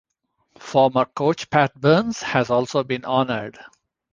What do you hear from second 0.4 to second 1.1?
Former